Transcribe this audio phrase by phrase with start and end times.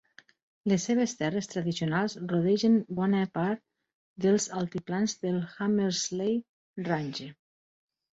[0.71, 3.61] Les seves terres tradicionals rodegen bona part
[4.25, 6.35] dels altiplans del Hamersley
[6.89, 7.29] Range.